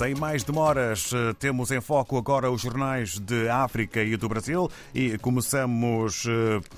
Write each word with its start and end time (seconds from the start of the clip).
Sem 0.00 0.14
mais 0.14 0.42
demoras, 0.42 1.12
eh, 1.12 1.34
temos 1.38 1.70
em 1.70 1.78
foco 1.78 2.16
agora 2.16 2.50
os 2.50 2.62
jornais 2.62 3.18
de 3.18 3.50
África 3.50 4.02
e 4.02 4.16
do 4.16 4.30
Brasil 4.30 4.70
e 4.94 5.18
começamos 5.18 6.24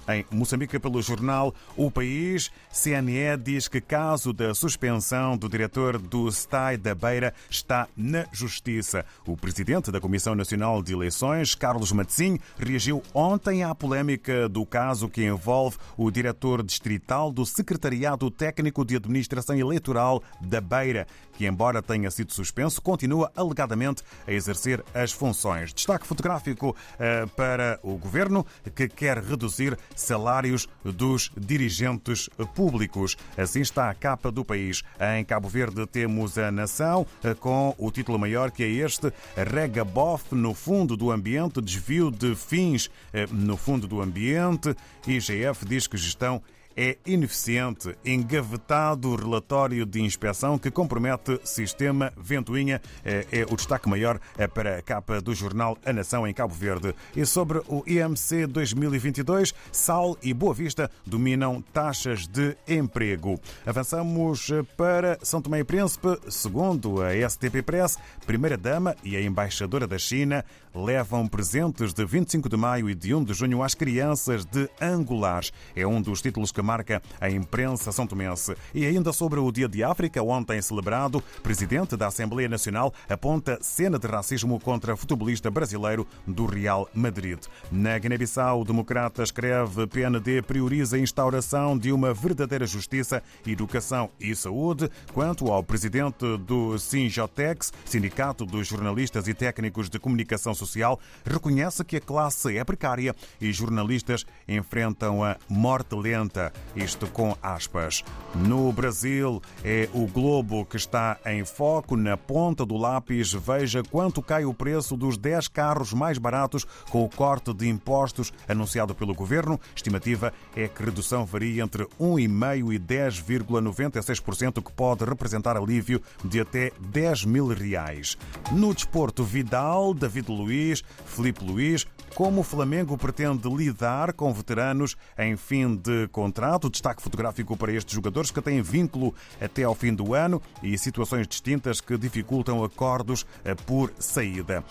eh, 0.09 0.17
em 0.17 0.27
Moçambique 0.37 0.77
pelo 0.80 1.01
jornal 1.01 1.54
O 1.77 1.88
País. 1.88 2.50
CNE 2.72 3.37
diz 3.40 3.69
que 3.69 3.80
caso 3.80 4.32
da 4.32 4.53
suspensão 4.54 5.37
do 5.37 5.48
diretor 5.48 5.98
do 5.98 6.29
STAI 6.33 6.77
da 6.77 6.97
Beira 6.97 7.33
está 7.49 7.87
na 7.97 8.27
Justiça. 8.33 9.06
O 9.25 9.37
presidente 9.37 9.93
da 9.93 10.01
Comissão 10.01 10.35
Nacional 10.35 10.83
de 10.83 10.93
Eleições, 10.93 11.54
Carlos 11.54 11.93
Matzinho, 11.93 12.41
reagiu 12.59 13.04
ontem 13.15 13.63
à 13.63 13.73
polémica 13.73 14.49
do 14.49 14.67
caso 14.67 15.09
que 15.09 15.23
envolve 15.25 15.77
o 15.97 16.11
diretor 16.11 16.61
distrital 16.61 17.30
do 17.30 17.47
Secretariado 17.47 18.29
Técnico 18.33 18.84
de 18.84 18.97
Administração 18.97 19.57
Eleitoral 19.57 20.20
da 20.41 20.61
Beira, 20.61 21.07
que, 21.34 21.47
embora 21.47 21.80
tenha 21.80 22.11
sido 22.11 22.33
suspenso, 22.33 22.83
continua 22.83 23.12
alegadamente 23.37 24.02
a 24.27 24.33
exercer 24.33 24.84
as 24.95 25.12
funções. 25.12 25.73
Destaque 25.73 26.07
fotográfico 26.07 26.71
uh, 26.71 27.29
para 27.30 27.79
o 27.83 27.97
governo, 27.97 28.47
que 28.75 28.88
quer 28.88 29.19
reduzir 29.19 29.79
salários 29.95 30.69
dos 30.85 31.30
dirigentes 31.37 32.29
públicos. 32.55 33.16
Assim 33.37 33.61
está 33.61 33.91
a 33.91 33.95
capa 33.95 34.30
do 34.30 34.45
país. 34.45 34.83
Em 35.16 35.25
Cabo 35.25 35.48
Verde 35.48 35.87
temos 35.87 36.38
a 36.38 36.51
nação 36.51 37.07
uh, 37.25 37.35
com 37.37 37.75
o 37.79 37.91
título 37.91 38.19
maior 38.19 38.51
que 38.51 38.62
é 38.62 38.69
este: 38.69 39.13
Regabof 39.37 40.35
no 40.35 40.55
fundo 40.55 40.97
do 40.97 41.10
ambiente, 41.10 41.60
desvio 41.60 42.10
de 42.10 42.35
fins 42.35 42.87
uh, 42.87 42.91
no 43.33 43.57
fundo 43.57 43.87
do 43.87 44.01
ambiente. 44.01 44.74
IGF 45.07 45.65
diz 45.66 45.87
que 45.87 45.97
gestão 45.97 46.43
é 46.77 46.97
ineficiente, 47.07 47.97
engavetado 48.05 49.11
o 49.11 49.17
relatório 49.17 49.85
de 49.85 50.01
inspeção 50.01 50.59
que 50.59 50.71
compromete 50.71 51.41
sistema 51.45 52.13
Ventoinha. 52.17 52.80
É, 53.05 53.27
é 53.33 53.47
o 53.51 53.57
destaque 53.57 53.89
maior 53.89 54.21
é 54.37 54.46
para 54.46 54.79
a 54.79 54.83
capa 54.83 55.21
do 55.21 55.35
jornal 55.35 55.77
A 55.85 55.93
Nação 55.93 56.27
em 56.27 56.35
Cabo 56.35 56.55
Verde. 56.55 56.95
E 57.16 57.24
sobre 57.27 57.59
o 57.69 57.83
IMC 57.87 58.46
2022, 58.46 59.55
Sal 59.71 60.16
e 60.23 60.33
Boa 60.33 60.55
Vista 60.55 60.91
dominam 61.07 61.63
taxas 61.73 62.27
de 62.27 62.57
emprego. 62.66 63.39
Avançamos 63.66 64.48
para 64.77 65.18
São 65.22 65.42
Tomé 65.42 65.61
e 65.61 65.64
Príncipe. 65.64 66.18
Segundo 66.28 67.02
a 67.02 67.12
STP 67.28 67.62
Press, 67.62 67.98
primeira-dama 68.27 68.96
e 69.05 69.16
a 69.16 69.22
embaixadora 69.22 69.86
da 69.86 69.98
China 69.98 70.44
levam 70.74 71.28
presentes 71.28 71.92
de 71.92 72.05
25 72.05 72.48
de 72.48 72.56
maio 72.56 72.89
e 72.89 72.94
de 72.94 73.14
1 73.14 73.24
de 73.24 73.34
junho 73.34 73.62
às 73.62 73.74
crianças 73.74 74.44
de 74.44 74.68
Angulares. 74.80 75.52
É 75.77 75.86
um 75.86 76.00
dos 76.00 76.22
títulos 76.22 76.50
que 76.50 76.61
marca 76.62 77.02
a 77.20 77.30
imprensa 77.30 77.92
são 77.92 78.06
tomense. 78.06 78.55
E 78.74 78.86
ainda 78.86 79.12
sobre 79.12 79.41
o 79.41 79.50
Dia 79.52 79.68
de 79.68 79.82
África, 79.82 80.22
ontem 80.22 80.60
celebrado, 80.62 81.22
presidente 81.42 81.96
da 81.96 82.06
Assembleia 82.06 82.48
Nacional 82.48 82.92
aponta 83.08 83.58
cena 83.60 83.98
de 83.98 84.06
racismo 84.06 84.58
contra 84.60 84.96
futebolista 84.96 85.50
brasileiro 85.50 86.06
do 86.27 86.46
Real 86.46 86.88
Madrid. 86.94 87.38
Na 87.70 87.98
Guiné-Bissau, 87.98 88.60
o 88.60 88.64
democrata 88.64 89.22
escreve 89.22 89.86
PND 89.86 90.42
prioriza 90.42 90.96
a 90.96 90.98
instauração 90.98 91.77
de 91.77 91.92
uma 91.92 92.14
verdadeira 92.14 92.66
justiça, 92.66 93.22
educação 93.46 94.10
e 94.20 94.34
saúde. 94.34 94.90
Quanto 95.12 95.50
ao 95.50 95.62
presidente 95.62 96.36
do 96.38 96.78
Sinjotex, 96.78 97.72
Sindicato 97.84 98.44
dos 98.44 98.66
Jornalistas 98.66 99.28
e 99.28 99.34
Técnicos 99.34 99.88
de 99.88 99.98
Comunicação 99.98 100.55
Social, 100.55 100.98
reconhece 101.24 101.84
que 101.84 101.96
a 101.96 102.00
classe 102.00 102.56
é 102.56 102.64
precária 102.64 103.14
e 103.40 103.52
jornalistas 103.52 104.24
enfrentam 104.46 105.24
a 105.24 105.36
morte 105.48 105.94
lenta. 105.94 106.52
Isto 106.75 107.06
com 107.06 107.36
aspas. 107.42 108.03
No 108.34 108.72
Brasil, 108.72 109.42
é 109.62 109.89
o 109.92 110.06
Globo 110.06 110.64
que 110.64 110.77
está 110.77 111.19
em 111.27 111.45
foco. 111.45 111.97
Na 111.97 112.17
ponta 112.17 112.64
do 112.64 112.77
lápis, 112.77 113.33
veja 113.33 113.83
quanto 113.83 114.22
cai 114.22 114.45
o 114.45 114.55
preço 114.55 114.97
dos 114.97 115.19
10 115.19 115.48
carros 115.48 115.92
mais 115.92 116.19
baratos 116.19 116.67
com 116.91 117.05
o 117.05 117.08
corte 117.08 117.53
de 117.53 117.69
impostos 117.69 118.33
anunciado 118.48 118.95
pelo 118.95 119.14
governo. 119.14 119.61
Estimativa 119.77 120.33
é 120.57 120.67
que 120.67 120.83
redução 120.83 121.27
varia 121.27 121.62
entre 121.62 121.85
1,5% 122.01 122.73
e 122.73 122.79
10,96%, 122.79 124.62
que 124.62 124.73
pode 124.73 125.05
representar 125.05 125.57
alívio 125.57 126.01
de 126.24 126.41
até 126.41 126.73
10 126.80 127.24
mil 127.27 127.48
reais. 127.48 128.17
No 128.51 128.73
desporto, 128.73 129.25
Vidal, 129.25 129.93
David 129.93 130.31
Luiz, 130.31 130.83
Felipe 131.07 131.45
Luiz, 131.45 131.87
como 132.15 132.41
o 132.41 132.45
Flamengo 132.45 132.97
pretende 132.97 133.49
lidar 133.49 134.12
com 134.12 134.33
veteranos 134.33 134.97
em 135.19 135.37
fim 135.37 135.77
de 135.77 136.09
contrato. 136.09 136.71
Destaque 136.71 137.03
fotográfico 137.03 137.56
para 137.56 137.73
estes 137.73 137.95
jogadores 137.95 138.31
que 138.31 138.41
têm 138.41 138.62
vínculo 138.62 139.15
até 139.41 139.65
ao 139.65 139.75
fim 139.75 139.95
do 139.95 140.15
ano 140.15 140.41
e 140.62 140.77
situações 140.77 141.27
distintas 141.27 141.81
que 141.81 141.97
dificultam 141.97 142.62
acordos 142.62 143.27
eh, 143.45 143.55
por 143.55 143.93
saída. 143.99 144.65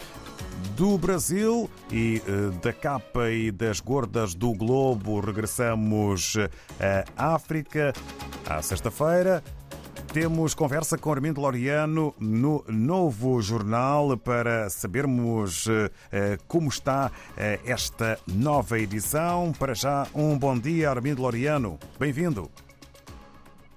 Do 0.75 0.97
Brasil 0.97 1.69
e 1.91 2.21
eh, 2.25 2.59
da 2.61 2.73
capa 2.73 3.29
e 3.29 3.51
das 3.51 3.79
gordas 3.79 4.33
do 4.33 4.53
Globo, 4.53 5.19
regressamos 5.19 6.35
eh, 6.79 7.05
à 7.17 7.35
África. 7.35 7.93
À 8.47 8.61
sexta-feira, 8.61 9.43
temos 10.13 10.53
conversa 10.53 10.97
com 10.97 11.09
Armindo 11.09 11.39
Loriano 11.39 12.13
no 12.19 12.65
novo 12.67 13.41
jornal 13.41 14.17
para 14.17 14.69
sabermos 14.69 15.67
uh, 15.67 15.89
como 16.49 16.67
está 16.67 17.07
uh, 17.07 17.11
esta 17.65 18.19
nova 18.27 18.77
edição. 18.77 19.53
Para 19.57 19.73
já, 19.73 20.05
um 20.13 20.37
bom 20.37 20.59
dia, 20.59 20.89
Armindo 20.89 21.21
Loriano. 21.21 21.79
Bem-vindo. 21.97 22.51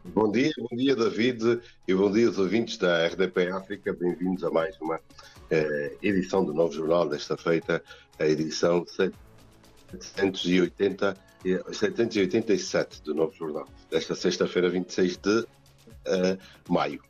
Bom 0.06 0.32
dia, 0.32 0.50
bom 0.58 0.76
dia, 0.76 0.96
David, 0.96 1.60
e 1.86 1.94
bom 1.94 2.10
dia 2.10 2.26
aos 2.26 2.36
ouvintes 2.36 2.78
da 2.78 3.06
RDP 3.06 3.50
África. 3.50 3.92
Bem-vindos 3.92 4.42
a 4.42 4.50
mais 4.50 4.76
uma 4.80 4.98
edição 6.02 6.44
do 6.44 6.52
novo 6.52 6.72
jornal 6.72 7.08
desta 7.08 7.36
feita, 7.36 7.80
a 8.18 8.26
edição 8.26 8.84
780, 8.86 11.16
787 11.72 13.02
do 13.02 13.14
novo 13.14 13.32
jornal, 13.34 13.68
desta 13.88 14.16
sexta-feira, 14.16 14.68
26 14.68 15.16
de 15.16 15.46
uh, 16.06 16.72
maio. 16.72 17.00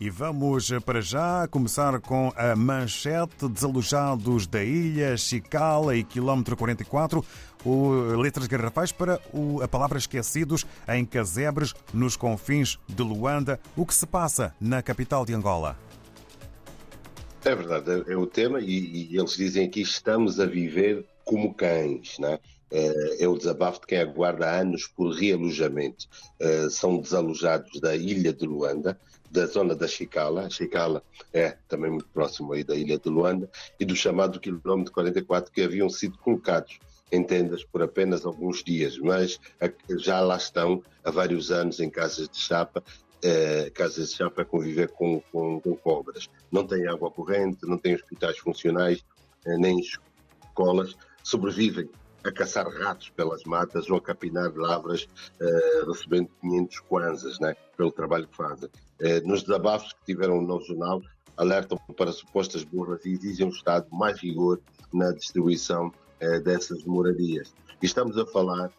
E 0.00 0.08
vamos 0.08 0.70
para 0.86 1.02
já 1.02 1.46
começar 1.48 2.00
com 2.00 2.32
a 2.34 2.56
manchete 2.56 3.46
desalojados 3.46 4.46
da 4.46 4.64
ilha, 4.64 5.14
Chicala 5.14 5.94
e 5.94 6.02
quilómetro 6.02 6.56
44, 6.56 7.22
o, 7.62 8.16
letras 8.16 8.46
garrafais 8.46 8.92
para 8.92 9.20
o, 9.30 9.60
a 9.60 9.68
palavra 9.68 9.98
esquecidos 9.98 10.64
em 10.88 11.04
casebres 11.04 11.74
nos 11.92 12.16
confins 12.16 12.78
de 12.88 13.02
Luanda. 13.02 13.60
O 13.76 13.84
que 13.84 13.94
se 13.94 14.06
passa 14.06 14.54
na 14.58 14.82
capital 14.82 15.26
de 15.26 15.34
Angola? 15.34 15.76
É 17.44 17.54
verdade, 17.54 17.90
é, 17.90 18.12
é 18.14 18.16
o 18.16 18.26
tema 18.26 18.58
e, 18.58 19.10
e, 19.12 19.18
eles 19.18 19.36
dizem 19.36 19.66
aqui 19.66 19.82
estamos 19.82 20.40
a 20.40 20.46
viver 20.46 21.04
como 21.26 21.52
cães, 21.52 22.18
né? 22.18 22.34
é 22.34 22.59
o 23.28 23.36
desabafo 23.36 23.80
de 23.80 23.86
quem 23.86 23.98
aguarda 23.98 24.50
anos 24.50 24.86
por 24.86 25.10
realojamento. 25.12 26.06
Eh, 26.38 26.68
são 26.70 26.98
desalojados 26.98 27.80
da 27.80 27.96
ilha 27.96 28.32
de 28.32 28.46
Luanda, 28.46 28.98
da 29.30 29.46
zona 29.46 29.74
da 29.74 29.86
Chicala, 29.86 30.46
a 30.46 30.50
Chicala 30.50 31.02
é 31.32 31.56
também 31.68 31.90
muito 31.90 32.08
próximo 32.08 32.52
aí 32.52 32.64
da 32.64 32.74
ilha 32.74 32.98
de 32.98 33.08
Luanda, 33.08 33.48
e 33.78 33.84
do 33.84 33.94
chamado 33.94 34.40
quilómetro 34.40 34.92
44, 34.92 35.52
que 35.52 35.62
haviam 35.62 35.88
sido 35.88 36.18
colocados 36.18 36.78
em 37.12 37.22
tendas 37.22 37.64
por 37.64 37.82
apenas 37.82 38.24
alguns 38.24 38.62
dias, 38.62 38.98
mas 38.98 39.38
já 39.98 40.20
lá 40.20 40.36
estão 40.36 40.82
há 41.04 41.10
vários 41.10 41.50
anos 41.50 41.80
em 41.80 41.90
casas 41.90 42.28
de 42.28 42.38
chapa, 42.38 42.82
eh, 43.22 43.70
casas 43.74 44.10
de 44.10 44.16
chapa 44.16 44.42
a 44.42 44.44
conviver 44.44 44.90
com, 44.90 45.20
com, 45.32 45.60
com 45.60 45.76
cobras. 45.76 46.28
Não 46.50 46.66
tem 46.66 46.86
água 46.88 47.10
corrente, 47.10 47.66
não 47.66 47.78
tem 47.78 47.94
hospitais 47.94 48.38
funcionais, 48.38 49.04
eh, 49.44 49.56
nem 49.56 49.78
escolas, 49.78 50.96
sobrevivem 51.22 51.88
a 52.24 52.30
caçar 52.30 52.68
ratos 52.68 53.10
pelas 53.10 53.44
matas 53.44 53.88
ou 53.90 53.96
a 53.96 54.00
capinar 54.00 54.52
lavras, 54.54 55.08
uh, 55.40 55.90
recebendo 55.90 56.28
500 56.40 56.80
kwanzas 56.80 57.38
né, 57.40 57.54
pelo 57.76 57.90
trabalho 57.90 58.26
que 58.26 58.36
fazem. 58.36 58.68
Uh, 59.00 59.26
nos 59.26 59.42
desabafos 59.42 59.92
que 59.92 60.12
tiveram 60.12 60.40
no 60.42 60.60
jornal, 60.60 61.02
alertam 61.36 61.78
para 61.96 62.12
supostas 62.12 62.64
burras 62.64 63.04
e 63.04 63.10
exigem 63.10 63.46
um 63.46 63.50
Estado 63.50 63.86
mais 63.90 64.20
rigor 64.20 64.60
na 64.92 65.12
distribuição 65.12 65.88
uh, 65.88 66.40
dessas 66.40 66.84
moradias. 66.84 67.54
E 67.82 67.86
estamos 67.86 68.18
a 68.18 68.26
falar, 68.26 68.70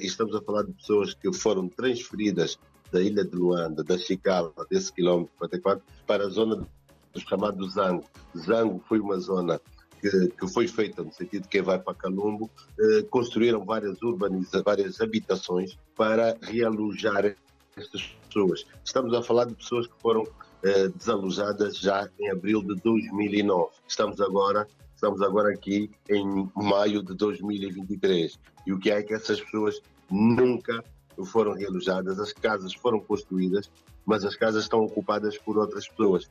estamos 0.00 0.36
a 0.36 0.40
falar 0.40 0.62
de 0.62 0.72
pessoas 0.72 1.14
que 1.14 1.32
foram 1.32 1.68
transferidas 1.68 2.56
da 2.92 3.00
ilha 3.00 3.24
de 3.24 3.34
Luanda, 3.34 3.82
da 3.82 3.98
Chicala, 3.98 4.52
desse 4.70 4.92
quilómetro 4.92 5.32
44, 5.38 5.82
para 6.06 6.24
a 6.26 6.28
zona 6.28 6.64
do 7.12 7.20
chamado 7.20 7.68
Zango. 7.68 8.04
Zango 8.36 8.80
foi 8.88 9.00
uma 9.00 9.18
zona 9.18 9.60
que, 10.00 10.28
que, 10.28 10.48
foi 10.48 10.66
feita 10.66 11.02
no 11.02 11.12
sentido 11.12 11.42
de 11.42 11.48
quem 11.48 11.62
vai 11.62 11.78
para 11.78 11.94
Calumbo, 11.94 12.50
eh, 12.78 13.02
construíram 13.10 13.64
várias 13.64 14.00
urbanizações, 14.02 14.64
várias 14.64 15.00
habitações 15.00 15.78
para 15.96 16.36
realojar 16.42 17.36
estas 17.76 18.02
pessoas. 18.26 18.66
Estamos 18.84 19.12
a 19.14 19.22
falar 19.22 19.44
de 19.44 19.54
pessoas 19.54 19.86
que 19.86 20.00
foram 20.00 20.26
eh, 20.62 20.88
desalojadas 20.88 21.78
já 21.78 22.08
em 22.18 22.30
abril 22.30 22.62
de 22.62 22.74
2009. 22.76 23.70
Estamos 23.86 24.20
agora 24.20 24.66
estamos 25.00 25.22
agora 25.22 25.50
aqui 25.54 25.90
em 26.10 26.50
maio 26.54 27.02
de 27.02 27.14
2023 27.14 28.38
e 28.66 28.72
o 28.74 28.78
que 28.78 28.90
é, 28.90 29.02
que 29.02 29.14
essas 29.14 29.40
pessoas 29.40 29.80
nunca 30.10 30.84
foram 31.24 31.54
realojadas, 31.54 32.18
as 32.18 32.34
casas 32.34 32.74
foram 32.74 33.00
construídas, 33.00 33.70
mas 34.04 34.26
as 34.26 34.36
casas 34.36 34.64
estão 34.64 34.80
ocupadas 34.80 35.38
por 35.38 35.56
outras 35.56 35.88
pessoas. 35.88 36.30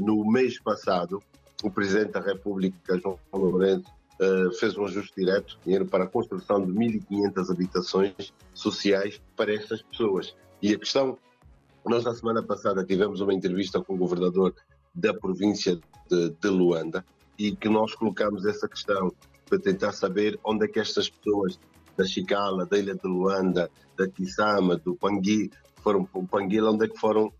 No 0.00 0.28
mês 0.28 0.60
passado, 0.60 1.22
o 1.62 1.70
Presidente 1.70 2.12
da 2.12 2.20
República, 2.20 2.98
João 2.98 3.18
Lourenço, 3.32 3.90
fez 4.58 4.76
um 4.76 4.84
ajuste 4.84 5.12
direto, 5.16 5.58
dinheiro 5.64 5.86
para 5.86 6.04
a 6.04 6.06
construção 6.06 6.64
de 6.64 6.72
1.500 6.72 7.50
habitações 7.50 8.32
sociais 8.54 9.20
para 9.36 9.54
estas 9.54 9.82
pessoas. 9.82 10.34
E 10.60 10.74
a 10.74 10.78
questão, 10.78 11.16
nós 11.86 12.04
na 12.04 12.14
semana 12.14 12.42
passada 12.42 12.84
tivemos 12.84 13.20
uma 13.20 13.32
entrevista 13.32 13.80
com 13.80 13.94
o 13.94 13.96
governador 13.96 14.54
da 14.94 15.14
província 15.14 15.78
de, 16.10 16.30
de 16.30 16.48
Luanda 16.48 17.04
e 17.38 17.54
que 17.54 17.68
nós 17.68 17.94
colocamos 17.94 18.44
essa 18.44 18.68
questão 18.68 19.12
para 19.48 19.58
tentar 19.58 19.92
saber 19.92 20.38
onde 20.44 20.64
é 20.64 20.68
que 20.68 20.80
estas 20.80 21.08
pessoas 21.08 21.58
da 21.96 22.04
Chicala, 22.04 22.66
da 22.66 22.78
Ilha 22.78 22.94
de 22.94 23.08
Luanda, 23.08 23.70
da 23.96 24.08
Kisama, 24.08 24.76
do 24.76 24.94
Pangui, 24.96 25.50
foram 25.82 26.04
para 26.04 26.20
o 26.20 26.26
Panguila, 26.26 26.70
onde 26.70 26.86
é 26.86 26.88
que 26.88 26.98
foram 26.98 27.32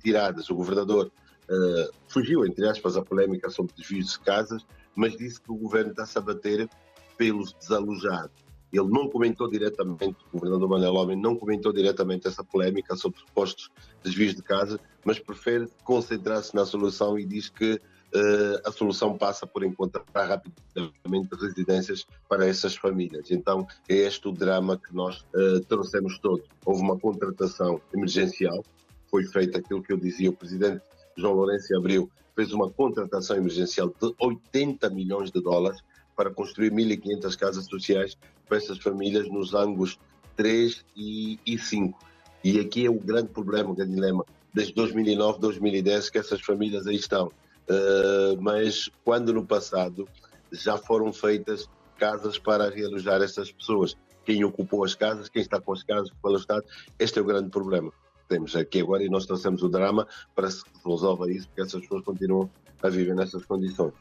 tiradas. 0.00 0.48
O 0.48 0.54
governador 0.54 1.10
uh, 1.50 1.92
fugiu, 2.08 2.46
entre 2.46 2.66
aspas, 2.66 2.96
a 2.96 3.02
polémica 3.02 3.50
sobre 3.50 3.74
desvios 3.74 4.12
de 4.12 4.20
casas, 4.20 4.64
mas 4.94 5.16
disse 5.16 5.40
que 5.40 5.50
o 5.50 5.56
governo 5.56 5.90
está-se 5.90 6.16
a 6.16 6.20
bater 6.20 6.68
pelos 7.16 7.52
desalojados. 7.52 8.40
Ele 8.72 8.88
não 8.88 9.08
comentou 9.08 9.50
diretamente, 9.50 10.16
o 10.32 10.38
governador 10.38 10.68
Manuel 10.68 10.94
Homem 10.94 11.16
não 11.16 11.34
comentou 11.34 11.72
diretamente 11.72 12.28
essa 12.28 12.44
polémica 12.44 12.94
sobre 12.94 13.18
supostos 13.18 13.68
desvios 14.02 14.34
de 14.34 14.42
casa, 14.42 14.78
mas 15.04 15.18
prefere 15.18 15.68
concentrar-se 15.82 16.54
na 16.54 16.64
solução 16.64 17.18
e 17.18 17.26
diz 17.26 17.48
que 17.48 17.72
uh, 17.74 18.68
a 18.68 18.70
solução 18.70 19.18
passa 19.18 19.44
por 19.44 19.64
encontrar 19.64 20.04
rapidamente 20.14 21.34
residências 21.34 22.06
para 22.28 22.46
essas 22.46 22.76
famílias. 22.76 23.30
Então, 23.32 23.66
é 23.88 23.96
este 23.96 24.28
o 24.28 24.32
drama 24.32 24.78
que 24.78 24.94
nós 24.94 25.26
uh, 25.34 25.60
trouxemos 25.68 26.18
todos. 26.20 26.46
Houve 26.64 26.80
uma 26.80 26.96
contratação 26.96 27.80
emergencial, 27.92 28.64
foi 29.10 29.24
feito 29.24 29.58
aquilo 29.58 29.82
que 29.82 29.92
eu 29.92 29.96
dizia, 29.96 30.30
o 30.30 30.36
presidente 30.36 30.80
João 31.16 31.34
Lourenço 31.34 31.76
Abril 31.76 32.10
fez 32.34 32.52
uma 32.52 32.70
contratação 32.70 33.36
emergencial 33.36 33.88
de 33.88 34.14
80 34.18 34.88
milhões 34.90 35.30
de 35.30 35.40
dólares 35.40 35.80
para 36.16 36.30
construir 36.30 36.70
1.500 36.70 37.36
casas 37.36 37.66
sociais 37.66 38.16
para 38.48 38.58
essas 38.58 38.78
famílias 38.78 39.28
nos 39.28 39.54
ângulos 39.54 39.98
3 40.36 40.84
e, 40.96 41.38
e 41.46 41.58
5. 41.58 41.98
E 42.42 42.58
aqui 42.58 42.86
é 42.86 42.90
o 42.90 42.98
grande 42.98 43.28
problema, 43.28 43.70
o 43.70 43.74
grande 43.74 43.94
dilema, 43.94 44.24
desde 44.52 44.74
2009, 44.74 45.38
2010, 45.38 46.10
que 46.10 46.18
essas 46.18 46.40
famílias 46.40 46.86
aí 46.86 46.96
estão. 46.96 47.28
Uh, 47.68 48.40
mas 48.40 48.90
quando 49.04 49.32
no 49.32 49.46
passado 49.46 50.08
já 50.50 50.76
foram 50.76 51.12
feitas 51.12 51.68
casas 51.98 52.38
para 52.38 52.70
realojar 52.70 53.22
essas 53.22 53.52
pessoas, 53.52 53.96
quem 54.24 54.42
ocupou 54.44 54.84
as 54.84 54.94
casas, 54.94 55.28
quem 55.28 55.42
está 55.42 55.60
com 55.60 55.72
as 55.72 55.82
casas 55.82 56.10
pelo 56.22 56.36
Estado, 56.36 56.64
este 56.98 57.18
é 57.18 57.22
o 57.22 57.24
grande 57.24 57.50
problema. 57.50 57.92
Temos 58.30 58.54
aqui 58.54 58.80
agora 58.80 59.02
e 59.02 59.08
nós 59.08 59.26
trouxemos 59.26 59.60
o 59.60 59.68
drama 59.68 60.06
para 60.36 60.48
se 60.48 60.62
resolva 60.86 61.28
isso, 61.28 61.48
porque 61.48 61.62
essas 61.62 61.80
pessoas 61.80 62.04
continuam 62.04 62.48
a 62.80 62.88
viver 62.88 63.12
nessas 63.16 63.44
condições. 63.44 63.92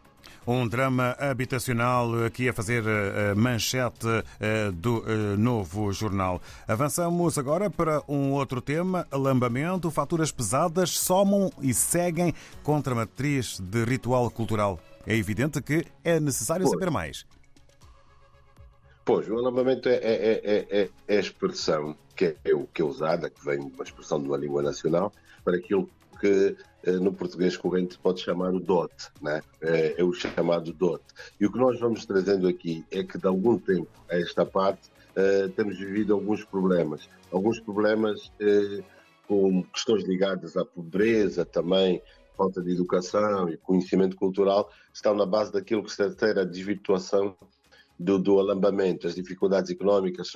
Um 0.46 0.68
drama 0.68 1.16
habitacional 1.18 2.26
aqui 2.26 2.48
a 2.48 2.54
fazer 2.54 2.84
a 2.88 3.34
manchete 3.34 4.08
eh, 4.40 4.70
do 4.72 5.04
eh, 5.08 5.36
novo 5.36 5.92
jornal. 5.92 6.40
Avançamos 6.68 7.40
agora 7.40 7.72
para 7.72 8.04
um 8.08 8.32
outro 8.34 8.62
tema: 8.62 9.08
alambamento. 9.10 9.90
Faturas 9.90 10.32
pesadas 10.32 10.92
somam 10.92 11.52
e 11.60 11.74
seguem 11.74 12.32
contra 12.62 12.94
a 12.94 12.98
matriz 12.98 13.60
de 13.60 13.84
ritual 13.84 14.30
cultural. 14.30 14.80
É 15.08 15.16
evidente 15.16 15.60
que 15.60 15.88
é 16.04 16.20
necessário 16.20 16.66
pois. 16.68 16.78
saber 16.78 16.92
mais. 16.92 17.26
Pois, 19.06 19.28
o 19.30 19.38
alambamento 19.38 19.90
é, 19.90 19.96
é, 19.96 20.42
é, 20.44 20.90
é, 21.08 21.18
a 21.18 21.20
expressão 21.20 21.96
que 22.16 22.26
é, 22.26 22.36
que 22.74 22.82
é 22.82 22.86
usada, 22.86 23.30
que 23.30 23.44
vem 23.44 23.60
de 23.60 23.74
uma 23.74 23.84
expressão 23.84 24.22
de 24.22 24.28
uma 24.28 24.38
língua 24.38 24.62
nacional, 24.62 25.12
para 25.44 25.58
aquilo 25.58 25.90
que 26.20 26.56
eh, 26.84 26.92
no 26.92 27.14
português 27.14 27.58
corrente 27.58 27.98
pode 27.98 28.22
chamar 28.22 28.54
o 28.54 28.60
DOT, 28.60 28.94
né? 29.22 29.42
é, 29.62 30.00
é 30.00 30.04
o 30.04 30.14
chamado 30.14 30.72
DOT. 30.74 31.02
E 31.40 31.46
o 31.46 31.52
que 31.52 31.58
nós 31.58 31.80
vamos 31.80 32.06
trazendo 32.06 32.48
aqui 32.48 32.86
é 32.92 33.04
que 33.04 33.18
de 33.18 33.28
algum 33.28 33.58
tempo 33.58 33.90
a 34.10 34.18
esta 34.18 34.46
parte 34.46 34.90
uh, 35.16 35.50
temos 35.50 35.78
vivido 35.78 36.14
alguns 36.14 36.44
problemas. 36.44 37.10
Alguns 37.32 37.60
problemas 37.60 38.28
uh, 38.28 38.84
com 39.28 39.64
questões 39.64 40.04
ligadas 40.04 40.56
à 40.56 40.66
pobreza 40.66 41.46
também, 41.46 42.02
falta 42.38 42.62
de 42.62 42.72
educação 42.72 43.50
e 43.50 43.58
conhecimento 43.58 44.16
cultural, 44.16 44.72
estão 44.94 45.14
na 45.14 45.26
base 45.26 45.52
daquilo 45.52 45.84
que 45.84 45.92
se 45.92 46.02
à 46.02 46.44
desvirtuação 46.44 47.36
do, 48.00 48.18
do, 48.18 48.40
alambamento, 48.40 49.08
as 49.08 49.16
dificuldades 49.16 49.70
económicas 49.70 50.32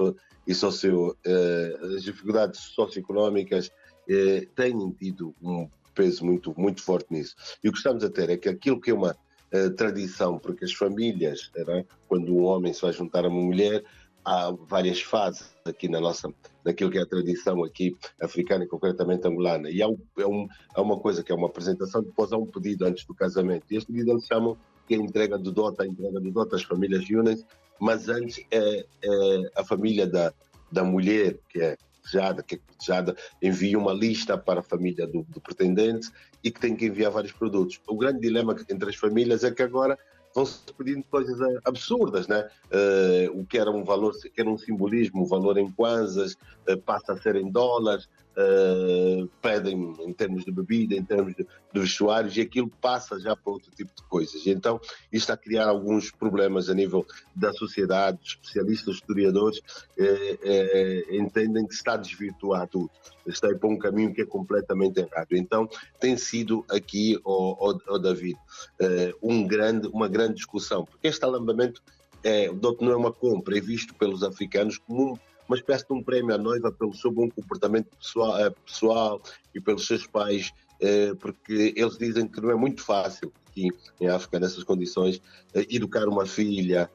e 0.46 0.54
socio, 0.54 1.16
uh, 1.26 1.96
as 1.96 2.04
dificuldades 2.04 2.60
socioeconómicas 2.60 3.72
eh, 4.10 4.48
têm 4.56 4.92
tido 4.92 5.34
um 5.42 5.70
peso 5.96 6.26
muito, 6.26 6.54
muito 6.58 6.82
forte 6.82 7.08
nisso. 7.12 7.36
E 7.64 7.70
o 7.70 7.72
que 7.72 7.78
estamos 7.78 8.04
a 8.04 8.10
ter 8.10 8.30
é 8.30 8.38
que 8.38 8.50
aquilo 8.50 8.82
que 8.82 8.92
é 8.92 8.94
uma 8.94 9.12
uh, 9.12 9.70
tradição, 9.76 10.38
porque 10.38 10.66
as 10.66 10.74
famílias, 10.74 11.52
é? 11.56 11.86
quando 12.08 12.36
um 12.36 12.44
homem 12.44 12.74
se 12.74 12.82
vai 12.82 12.92
juntar 12.92 13.24
a 13.26 13.30
uma 13.30 13.42
mulher, 13.42 13.84
há 14.26 14.52
várias 14.52 15.02
fases 15.02 15.54
aqui 15.66 15.88
na 15.88 16.00
nossa, 16.00 16.34
naquilo 16.66 16.90
que 16.90 16.98
é 16.98 17.02
a 17.02 17.06
tradição 17.06 17.64
aqui 17.64 17.96
africana 18.22 18.66
concretamente 18.66 19.28
angolana. 19.28 19.70
E 19.70 19.82
há, 19.82 19.88
um, 19.88 19.98
é 20.18 20.26
um, 20.26 20.48
há, 20.74 20.82
uma 20.82 21.00
coisa 21.00 21.24
que 21.24 21.32
é 21.32 21.36
uma 21.36 21.48
apresentação, 21.48 22.02
depois 22.02 22.32
há 22.32 22.38
um 22.38 22.46
pedido 22.46 22.86
antes 22.86 23.06
do 23.06 23.14
casamento. 23.14 23.66
E 23.70 23.78
este 23.78 23.92
pedido 23.92 24.12
eles 24.12 24.26
chamam 24.26 24.58
que 24.88 24.96
é 24.96 24.98
a 24.98 25.02
entrega 25.02 25.38
do 25.38 25.52
dote, 25.52 25.82
a 25.82 25.88
entrega 25.88 26.20
do 26.20 26.32
dote, 26.32 26.56
as 26.56 26.64
famílias 26.64 27.10
unem 27.10 27.44
mas 27.80 28.08
antes 28.08 28.40
é, 28.50 28.86
é 29.04 29.52
a 29.56 29.64
família 29.64 30.08
da, 30.08 30.34
da 30.72 30.84
mulher, 30.84 31.38
que 31.50 31.60
é 31.60 31.78
desejada, 32.02 32.42
que 32.42 32.56
é 32.56 32.60
desejada, 32.78 33.16
envia 33.42 33.78
uma 33.78 33.94
lista 33.94 34.38
para 34.38 34.62
a 34.62 34.64
família 34.64 35.06
do, 35.06 35.24
do 35.24 35.42
pretendente 35.42 36.10
e 36.44 36.50
que 36.50 36.60
tem 36.60 36.76
que 36.76 36.86
enviar 36.86 37.12
vários 37.12 37.34
produtos. 37.34 37.82
O 37.88 37.98
grande 37.98 38.22
dilema 38.22 38.56
entre 38.70 38.90
as 38.90 38.96
famílias 38.96 39.44
é 39.44 39.52
que 39.52 39.62
agora 39.62 39.98
vão-se 40.34 40.60
pedindo 40.78 41.04
coisas 41.12 41.40
eh, 41.40 41.60
absurdas, 41.64 42.28
né? 42.28 42.50
Uh, 42.72 43.40
o 43.40 43.46
que 43.46 43.58
era 43.58 43.70
um 43.70 43.84
valor, 43.84 44.14
que 44.20 44.42
era 44.42 44.50
um 44.50 44.58
simbolismo, 44.58 45.24
o 45.24 45.28
valor 45.28 45.58
em 45.58 45.72
kwanzas, 45.72 46.34
uh, 46.68 46.78
passa 46.84 47.14
a 47.14 47.18
ser 47.18 47.36
em 47.36 47.52
dólares, 47.52 48.10
uh, 48.38 49.28
pedem 49.42 49.96
em 50.00 50.14
termos 50.14 50.44
de 50.46 50.52
bebida, 50.52 50.96
em 50.96 51.04
termos 51.04 51.36
de, 51.36 51.44
de 51.74 51.80
vestuários, 51.80 52.36
e 52.38 52.42
aquilo 52.42 52.70
passa 52.82 53.20
já 53.20 53.36
para 53.36 53.54
outro 53.54 53.72
tipo 53.72 53.92
de 53.96 54.04
coisas. 54.04 54.46
Então, 54.48 54.80
isto 55.12 55.24
está 55.24 55.34
a 55.34 55.38
criar 55.38 55.68
alguns 55.68 56.12
problemas 56.12 56.70
a 56.70 56.74
nível 56.74 57.06
da 57.36 57.52
sociedade, 57.54 58.20
especialistas, 58.24 58.96
historiadores, 58.96 59.62
eh, 59.98 60.38
eh, 60.44 61.18
entendem 61.18 61.66
que 61.68 61.74
está 61.74 61.94
a 61.94 61.98
desvirtuar 61.98 62.68
tudo, 62.68 62.90
está 63.28 63.48
a 63.48 63.52
ir 63.52 63.60
para 63.60 63.70
um 63.70 63.78
caminho 63.78 64.14
que 64.14 64.22
é 64.22 64.26
completamente 64.26 65.00
errado. 65.00 65.34
Então, 65.34 65.68
tem 66.00 66.18
sido 66.18 66.66
aqui, 66.70 67.20
o 67.24 67.56
oh, 67.60 67.80
oh, 67.88 68.00
David, 68.00 68.38
eh, 68.80 69.14
um 69.22 69.46
grande, 69.48 69.88
uma 69.88 70.08
grande 70.08 70.36
discussão, 70.36 70.86
porque 70.86 71.08
este 71.08 71.24
alambamento 71.24 71.82
é, 72.24 72.50
não 72.80 72.92
é 72.92 72.96
uma 72.96 73.12
compra, 73.12 73.58
é 73.58 73.62
visto 73.62 73.94
pelos 73.96 74.24
africanos 74.24 74.78
como 74.78 75.20
uma 75.48 75.58
espécie 75.58 75.86
de 75.88 75.94
um 75.94 76.04
prémio 76.04 76.34
à 76.34 76.38
noiva 76.38 76.72
pelo 76.72 76.94
seu 76.94 77.12
bom 77.12 77.30
comportamento 77.30 77.88
pessoal, 77.98 78.40
eh, 78.40 78.50
pessoal 78.66 79.22
e 79.54 79.60
pelos 79.60 79.86
seus 79.86 80.08
pais, 80.08 80.52
eh, 80.80 81.14
porque 81.20 81.74
eles 81.76 81.98
dizem 81.98 82.28
que 82.28 82.42
não 82.42 82.52
é 82.52 82.56
muito 82.56 82.82
fácil 82.84 83.32
aqui 83.50 83.70
em 84.00 84.08
África, 84.08 84.40
nessas 84.40 84.64
condições, 84.64 85.22
eh, 85.54 85.66
educar 85.70 86.08
uma 86.08 86.26
filha, 86.26 86.90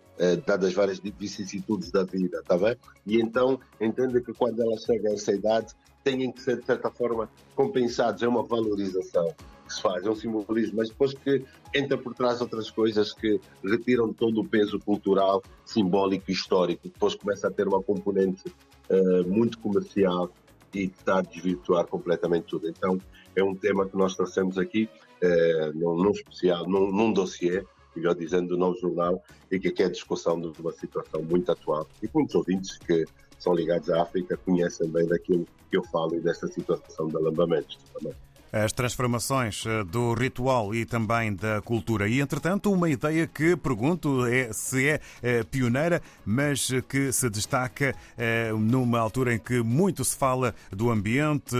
dadas 0.44 0.72
várias 0.72 0.98
vicissitudes 0.98 1.92
da 1.92 2.02
vida, 2.02 2.40
está 2.40 2.58
bem? 2.58 2.76
E 3.06 3.20
então 3.20 3.60
entendem 3.80 4.20
que 4.20 4.32
quando 4.32 4.60
ela 4.60 4.76
chega 4.76 5.10
a 5.10 5.12
essa 5.12 5.32
idade, 5.32 5.72
têm 6.02 6.32
que 6.32 6.42
ser, 6.42 6.58
de 6.58 6.66
certa 6.66 6.90
forma, 6.90 7.30
compensados. 7.54 8.20
É 8.20 8.26
uma 8.26 8.42
valorização 8.42 9.32
que 9.68 9.74
se 9.74 9.82
faz, 9.82 10.04
é 10.04 10.10
um 10.10 10.16
simbolismo, 10.16 10.78
mas 10.78 10.88
depois 10.88 11.14
que 11.14 11.44
entra 11.74 11.96
por 11.96 12.14
trás 12.14 12.40
outras 12.40 12.70
coisas 12.70 13.12
que 13.12 13.40
retiram 13.62 14.12
todo 14.12 14.40
o 14.40 14.48
peso 14.48 14.78
cultural, 14.80 15.42
simbólico 15.64 16.30
e 16.30 16.32
histórico, 16.32 16.88
depois 16.88 17.14
começa 17.14 17.46
a 17.46 17.50
ter 17.50 17.68
uma 17.68 17.82
componente 17.82 18.48
uh, 18.90 19.28
muito 19.28 19.58
comercial 19.58 20.30
e 20.74 20.84
está 20.84 21.18
a 21.18 21.22
desvirtuar 21.22 21.86
completamente 21.86 22.44
tudo. 22.44 22.68
Então, 22.68 22.98
é 23.36 23.44
um 23.44 23.54
tema 23.54 23.86
que 23.88 23.96
nós 23.96 24.16
trouxemos 24.16 24.58
aqui, 24.58 24.88
uh, 25.22 25.78
num, 25.78 26.02
num 26.02 26.10
especial, 26.10 26.66
num, 26.66 26.90
num 26.90 27.12
dossiê, 27.12 27.64
melhor 27.94 28.14
dizendo, 28.14 28.48
do 28.48 28.56
novo 28.56 28.78
jornal, 28.80 29.22
e 29.50 29.58
que 29.58 29.68
aqui 29.68 29.82
é 29.82 29.86
a 29.86 29.90
discussão 29.90 30.40
de 30.40 30.48
uma 30.60 30.72
situação 30.72 31.22
muito 31.22 31.52
atual. 31.52 31.86
E 32.02 32.08
muitos 32.12 32.34
ouvintes 32.34 32.78
que 32.78 33.04
são 33.38 33.54
ligados 33.54 33.90
à 33.90 34.02
África 34.02 34.36
conhecem 34.36 34.88
bem 34.88 35.06
daquilo 35.06 35.46
que 35.70 35.76
eu 35.76 35.84
falo 35.84 36.14
e 36.14 36.20
desta 36.20 36.48
situação 36.48 37.08
de 37.08 37.16
alambamentos 37.16 37.78
também 37.92 38.14
as 38.52 38.72
transformações 38.72 39.64
eh, 39.66 39.84
do 39.84 40.14
ritual 40.14 40.74
e 40.74 40.84
também 40.84 41.34
da 41.34 41.60
cultura. 41.60 42.08
E, 42.08 42.20
entretanto, 42.20 42.72
uma 42.72 42.88
ideia 42.88 43.26
que 43.26 43.56
pergunto 43.56 44.26
é 44.26 44.52
se 44.52 44.88
é, 44.88 45.00
é 45.22 45.42
pioneira, 45.44 46.02
mas 46.24 46.70
que 46.88 47.12
se 47.12 47.28
destaca 47.28 47.94
é, 48.16 48.52
numa 48.52 48.98
altura 48.98 49.34
em 49.34 49.38
que 49.38 49.62
muito 49.62 50.04
se 50.04 50.16
fala 50.16 50.54
do 50.70 50.90
ambiente 50.90 51.56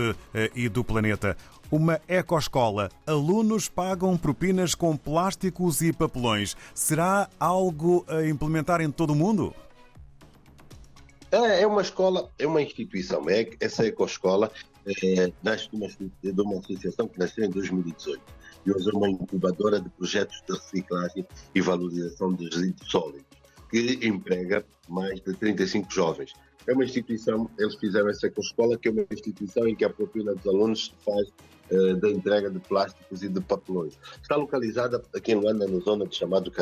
e 0.55 0.69
do 0.69 0.83
planeta. 0.83 1.35
Uma 1.71 2.01
ecoescola. 2.07 2.89
Alunos 3.05 3.69
pagam 3.69 4.17
propinas 4.17 4.73
com 4.73 4.97
plásticos 4.97 5.81
e 5.81 5.93
papelões. 5.93 6.57
Será 6.73 7.29
algo 7.39 8.03
a 8.07 8.25
implementar 8.25 8.81
em 8.81 8.89
todo 8.89 9.11
o 9.11 9.15
mundo? 9.15 9.53
É, 11.31 11.61
é 11.61 11.67
uma 11.67 11.81
escola, 11.81 12.31
é 12.39 12.47
uma 12.47 12.61
instituição. 12.61 13.29
É, 13.29 13.47
essa 13.59 13.85
ecoescola 13.85 14.51
é, 15.03 15.31
nasce 15.43 15.69
de 15.69 15.75
uma, 15.75 15.87
de 15.87 16.41
uma 16.41 16.59
associação 16.59 17.07
que 17.07 17.19
nasceu 17.19 17.45
em 17.45 17.49
2018 17.49 18.21
e 18.65 18.71
hoje 18.71 18.89
é 18.89 18.95
uma 18.95 19.09
incubadora 19.09 19.79
de 19.79 19.89
projetos 19.89 20.41
de 20.47 20.53
reciclagem 20.53 21.25
e 21.55 21.61
valorização 21.61 22.33
de 22.33 22.45
resíduos 22.45 22.89
sólidos, 22.89 23.25
que 23.69 23.99
emprega 24.03 24.65
mais 24.87 25.21
de 25.21 25.33
35 25.33 25.91
jovens. 25.91 26.33
É 26.69 26.73
uma 26.73 26.83
instituição, 26.83 27.49
eles 27.57 27.73
fizeram 27.75 28.09
essa 28.09 28.27
escola, 28.27 28.77
que 28.77 28.89
é 28.89 28.91
uma 28.91 29.03
instituição 29.11 29.67
em 29.67 29.75
que 29.75 29.83
a 29.83 29.89
propina 29.89 30.35
dos 30.35 30.45
alunos 30.45 30.93
faz 31.03 31.27
uh, 31.71 31.95
da 31.95 32.11
entrega 32.11 32.47
de 32.47 32.59
plásticos 32.59 33.23
e 33.23 33.27
de 33.27 33.41
papelões. 33.41 33.97
Está 34.21 34.35
localizada 34.35 35.03
aqui 35.15 35.31
em 35.31 35.35
Luanda, 35.35 35.67
na 35.67 35.79
zona 35.79 36.05
de 36.05 36.15
chamado 36.15 36.53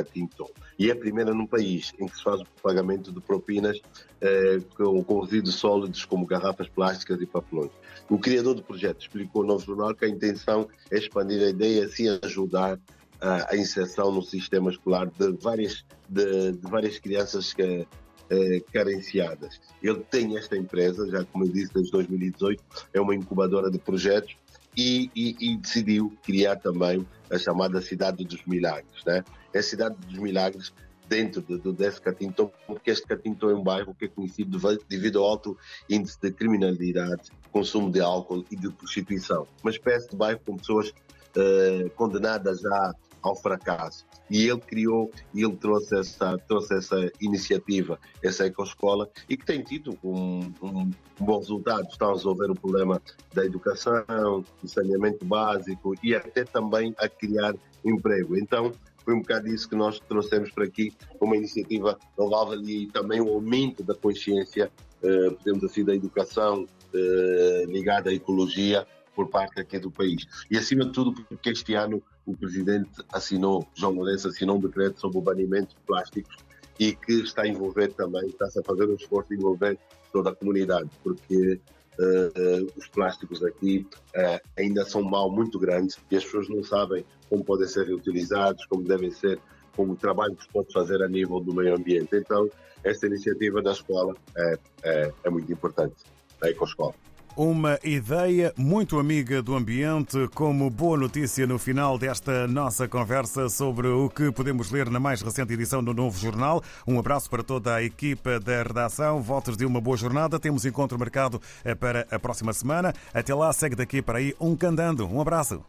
e 0.79 0.89
é 0.89 0.93
a 0.93 0.95
primeira 0.95 1.33
no 1.33 1.45
país 1.45 1.93
em 1.99 2.07
que 2.07 2.15
se 2.15 2.23
faz 2.23 2.39
o 2.39 2.45
pagamento 2.63 3.11
de 3.11 3.19
propinas 3.19 3.79
uh, 3.79 4.63
com, 4.77 5.03
com 5.03 5.19
resíduos 5.19 5.55
sólidos 5.55 6.05
como 6.05 6.25
garrafas 6.25 6.69
plásticas 6.69 7.19
e 7.19 7.25
papelões. 7.25 7.71
O 8.09 8.17
criador 8.17 8.55
do 8.55 8.63
projeto 8.63 9.01
explicou 9.01 9.43
no 9.43 9.59
jornal 9.59 9.93
que 9.93 10.05
a 10.05 10.09
intenção 10.09 10.69
é 10.89 10.99
expandir 10.99 11.43
a 11.43 11.49
ideia 11.49 11.81
e 11.81 11.83
assim 11.83 12.07
ajudar 12.23 12.79
a, 13.19 13.53
a 13.53 13.57
inserção 13.57 14.09
no 14.09 14.21
sistema 14.21 14.71
escolar 14.71 15.07
de 15.07 15.33
várias, 15.41 15.85
de, 16.07 16.53
de 16.53 16.71
várias 16.71 16.97
crianças 16.97 17.51
que 17.51 17.85
eh, 18.29 18.61
carenciadas. 18.73 19.59
Ele 19.81 19.99
tem 20.09 20.37
esta 20.37 20.57
empresa, 20.57 21.09
já 21.09 21.23
como 21.25 21.45
eu 21.45 21.49
disse, 21.49 21.73
desde 21.73 21.91
2018, 21.91 22.63
é 22.93 23.01
uma 23.01 23.15
incubadora 23.15 23.71
de 23.71 23.79
projetos 23.79 24.35
e, 24.75 25.09
e, 25.15 25.35
e 25.39 25.57
decidiu 25.57 26.15
criar 26.23 26.57
também 26.57 27.05
a 27.31 27.37
chamada 27.37 27.81
Cidade 27.81 28.23
dos 28.23 28.45
Milagres. 28.45 29.03
Né? 29.05 29.23
É 29.53 29.59
a 29.59 29.63
Cidade 29.63 29.95
dos 30.05 30.17
Milagres 30.19 30.73
dentro 31.07 31.41
do, 31.41 31.57
do 31.57 31.73
desse 31.73 32.01
Catinton, 32.01 32.51
porque 32.65 32.91
este 32.91 33.07
Catinton 33.07 33.49
é 33.49 33.55
um 33.55 33.63
bairro 33.63 33.95
que 33.95 34.05
é 34.05 34.07
conhecido 34.07 34.59
devido 34.87 35.19
ao 35.19 35.25
alto 35.25 35.57
índice 35.89 36.19
de 36.21 36.31
criminalidade, 36.31 37.31
consumo 37.51 37.89
de 37.89 38.01
álcool 38.01 38.45
e 38.51 38.55
de 38.55 38.69
prostituição. 38.69 39.47
Uma 39.63 39.71
espécie 39.71 40.09
de 40.09 40.15
bairro 40.15 40.39
com 40.45 40.57
pessoas 40.57 40.89
uh, 40.89 41.89
condenadas 41.95 42.59
já 42.59 42.93
ao 43.21 43.35
fracasso. 43.35 44.05
E 44.29 44.47
ele 44.47 44.59
criou, 44.59 45.11
ele 45.33 45.55
trouxe 45.55 45.95
essa, 45.97 46.37
trouxe 46.47 46.75
essa 46.75 47.11
iniciativa, 47.21 47.99
essa 48.23 48.45
ecoescola, 48.45 49.09
e 49.29 49.37
que 49.37 49.45
tem 49.45 49.63
tido 49.63 49.97
um, 50.03 50.51
um, 50.61 50.91
um 51.19 51.25
bom 51.25 51.39
resultado. 51.39 51.87
Está 51.87 52.07
a 52.07 52.13
resolver 52.13 52.51
o 52.51 52.55
problema 52.55 53.01
da 53.33 53.45
educação, 53.45 54.43
do 54.61 54.67
saneamento 54.67 55.25
básico 55.25 55.95
e 56.03 56.13
até 56.13 56.43
também 56.43 56.93
a 56.97 57.07
criar 57.07 57.53
emprego. 57.83 58.37
Então, 58.37 58.71
foi 59.03 59.13
um 59.13 59.21
bocado 59.21 59.47
isso 59.47 59.69
que 59.69 59.75
nós 59.75 59.99
trouxemos 60.01 60.51
para 60.51 60.65
aqui, 60.65 60.91
uma 61.21 61.37
iniciativa 61.37 61.97
louvável 62.17 62.61
e 62.61 62.87
também 62.87 63.21
o 63.21 63.29
aumento 63.29 63.81
da 63.81 63.95
consciência, 63.95 64.69
eh, 65.01 65.29
podemos 65.29 65.63
assim, 65.63 65.85
da 65.85 65.95
educação 65.95 66.65
eh, 66.93 67.65
ligada 67.67 68.09
à 68.09 68.13
ecologia 68.13 68.85
por 69.17 69.27
parte 69.29 69.59
aqui 69.59 69.79
do 69.79 69.89
país. 69.89 70.27
E 70.51 70.55
acima 70.59 70.85
de 70.85 70.91
tudo, 70.91 71.11
porque 71.11 71.49
este 71.49 71.73
ano 71.73 72.03
o 72.23 72.37
presidente 72.37 73.03
assinou, 73.11 73.67
João 73.73 73.93
Lourenço 73.93 74.27
assinou 74.27 74.57
um 74.57 74.59
decreto 74.59 75.01
sobre 75.01 75.17
o 75.17 75.21
banimento 75.21 75.75
de 75.75 75.81
plásticos 75.87 76.37
e 76.79 76.93
que 76.93 77.13
está 77.23 77.41
a 77.41 77.47
envolver 77.47 77.91
também, 77.93 78.27
está-se 78.27 78.59
a 78.59 78.63
fazer 78.63 78.87
um 78.87 78.93
esforço 78.93 79.29
de 79.29 79.35
envolver 79.35 79.79
toda 80.13 80.29
a 80.29 80.35
comunidade, 80.35 80.87
porque 81.03 81.59
uh, 81.99 82.63
uh, 82.63 82.71
os 82.77 82.87
plásticos 82.89 83.43
aqui 83.43 83.87
uh, 84.15 84.39
ainda 84.55 84.85
são 84.85 85.01
um 85.01 85.09
mal 85.09 85.31
muito 85.31 85.57
grande 85.57 85.95
e 86.11 86.15
as 86.15 86.23
pessoas 86.23 86.47
não 86.47 86.63
sabem 86.63 87.03
como 87.27 87.43
podem 87.43 87.67
ser 87.67 87.87
reutilizados, 87.87 88.67
como 88.67 88.83
devem 88.83 89.09
ser, 89.09 89.39
como 89.75 89.93
o 89.93 89.95
trabalho 89.95 90.35
que 90.35 90.43
se 90.43 90.49
pode 90.49 90.71
fazer 90.71 91.01
a 91.01 91.07
nível 91.07 91.39
do 91.39 91.55
meio 91.55 91.75
ambiente. 91.75 92.15
Então, 92.15 92.47
esta 92.83 93.07
iniciativa 93.07 93.63
da 93.63 93.71
escola 93.71 94.15
é, 94.37 94.59
é, 94.83 95.13
é 95.23 95.29
muito 95.31 95.51
importante, 95.51 95.95
da 96.39 96.51
Ecoescola. 96.51 96.93
Uma 97.37 97.77
ideia 97.83 98.51
muito 98.57 98.97
amiga 98.97 99.43
do 99.43 99.55
ambiente, 99.55 100.27
como 100.33 100.71
boa 100.71 100.97
notícia 100.97 101.45
no 101.45 101.59
final 101.59 101.95
desta 101.95 102.47
nossa 102.47 102.87
conversa 102.87 103.47
sobre 103.47 103.87
o 103.87 104.09
que 104.09 104.31
podemos 104.31 104.71
ler 104.71 104.89
na 104.89 104.99
mais 104.99 105.21
recente 105.21 105.53
edição 105.53 105.83
do 105.83 105.93
Novo 105.93 106.17
Jornal. 106.17 106.63
Um 106.87 106.97
abraço 106.97 107.29
para 107.29 107.43
toda 107.43 107.75
a 107.75 107.83
equipa 107.83 108.39
da 108.39 108.63
redação. 108.63 109.21
Votos 109.21 109.55
de 109.55 109.67
uma 109.67 109.79
boa 109.79 109.95
jornada. 109.95 110.39
Temos 110.39 110.65
encontro 110.65 110.97
marcado 110.97 111.39
eh, 111.63 111.75
para 111.75 112.07
a 112.09 112.17
próxima 112.17 112.51
semana. 112.53 112.91
Até 113.13 113.35
lá, 113.35 113.53
segue 113.53 113.75
daqui 113.75 114.01
para 114.01 114.17
aí 114.17 114.33
um 114.39 114.55
candando. 114.55 115.05
Um 115.05 115.21
abraço. 115.21 115.63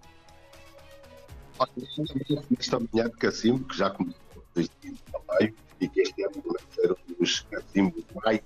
Esta 2.58 2.80
manhã 2.80 3.10
de 3.10 3.16
cacimbo, 3.18 3.62
que 3.64 3.76
já 3.76 3.90
começou 3.90 4.16
também, 4.54 5.54
e 5.82 5.86
que 5.86 6.00
este 6.00 6.24
ano 6.24 6.42
mais 8.24 8.40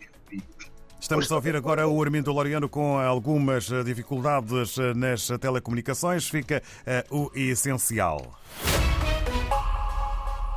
Estamos 1.13 1.31
a 1.31 1.35
ouvir 1.35 1.55
agora 1.55 1.87
o 1.87 2.03
Armindo 2.03 2.33
Loriano 2.33 2.71
com 2.71 2.99
algumas 2.99 3.69
dificuldades 3.85 4.79
nas 4.97 5.29
telecomunicações. 5.39 6.27
Fica 6.27 6.63
uh, 7.11 7.25
o 7.25 7.31
essencial. 7.35 8.41